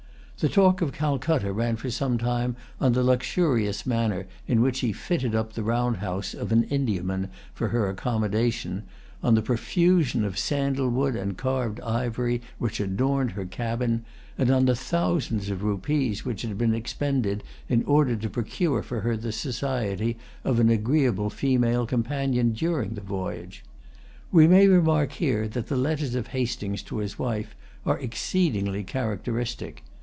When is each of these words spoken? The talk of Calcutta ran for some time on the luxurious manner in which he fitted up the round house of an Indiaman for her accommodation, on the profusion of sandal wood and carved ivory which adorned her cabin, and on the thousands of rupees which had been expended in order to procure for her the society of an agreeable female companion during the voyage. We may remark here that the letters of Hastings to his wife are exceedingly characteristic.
The 0.39 0.49
talk 0.49 0.81
of 0.81 0.91
Calcutta 0.91 1.53
ran 1.53 1.75
for 1.75 1.91
some 1.91 2.17
time 2.17 2.55
on 2.79 2.93
the 2.93 3.03
luxurious 3.03 3.85
manner 3.85 4.25
in 4.47 4.59
which 4.59 4.79
he 4.79 4.91
fitted 4.91 5.35
up 5.35 5.53
the 5.53 5.61
round 5.61 5.97
house 5.97 6.33
of 6.33 6.51
an 6.51 6.63
Indiaman 6.63 7.29
for 7.53 7.67
her 7.67 7.87
accommodation, 7.87 8.81
on 9.21 9.35
the 9.35 9.43
profusion 9.43 10.25
of 10.25 10.39
sandal 10.39 10.89
wood 10.89 11.15
and 11.15 11.37
carved 11.37 11.79
ivory 11.81 12.41
which 12.57 12.79
adorned 12.79 13.33
her 13.33 13.45
cabin, 13.45 14.03
and 14.35 14.49
on 14.49 14.65
the 14.65 14.75
thousands 14.75 15.51
of 15.51 15.61
rupees 15.61 16.25
which 16.25 16.41
had 16.41 16.57
been 16.57 16.73
expended 16.73 17.43
in 17.69 17.83
order 17.83 18.15
to 18.15 18.27
procure 18.27 18.81
for 18.81 19.01
her 19.01 19.15
the 19.15 19.31
society 19.31 20.17
of 20.43 20.59
an 20.59 20.69
agreeable 20.71 21.29
female 21.29 21.85
companion 21.85 22.51
during 22.51 22.95
the 22.95 23.01
voyage. 23.01 23.63
We 24.31 24.47
may 24.47 24.67
remark 24.67 25.11
here 25.11 25.47
that 25.49 25.67
the 25.67 25.77
letters 25.77 26.15
of 26.15 26.29
Hastings 26.29 26.81
to 26.89 26.97
his 26.97 27.19
wife 27.19 27.55
are 27.85 27.99
exceedingly 27.99 28.83
characteristic. 28.83 29.83